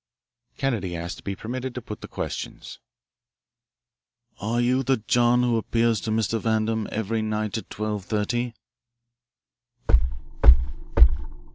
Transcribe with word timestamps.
Kennedy 0.57 0.95
asked 0.97 1.17
to 1.17 1.23
be 1.23 1.35
permitted 1.35 1.75
to 1.75 1.79
put 1.83 2.01
the 2.01 2.07
questions. 2.07 2.79
"Are 4.39 4.59
you 4.59 4.81
the 4.81 4.97
'John' 4.97 5.43
who 5.43 5.57
appears 5.57 6.01
to 6.01 6.09
Mr. 6.09 6.39
Vandam 6.41 6.87
every 6.91 7.21
night 7.21 7.55
at 7.59 7.69
twelve 7.69 8.05
thirty?" 8.05 8.55